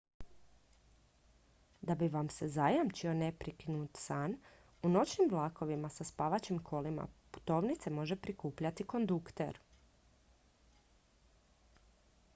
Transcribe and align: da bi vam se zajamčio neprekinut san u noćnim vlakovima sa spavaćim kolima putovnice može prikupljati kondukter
da 1.89 1.95
bi 1.99 2.07
vam 2.13 2.29
se 2.35 2.47
zajamčio 2.53 3.11
neprekinut 3.17 3.99
san 4.05 4.31
u 4.89 4.89
noćnim 4.93 5.29
vlakovima 5.35 5.91
sa 5.97 6.07
spavaćim 6.11 6.59
kolima 6.71 7.05
putovnice 7.37 7.89
može 7.99 8.19
prikupljati 8.25 8.87
kondukter 8.95 9.59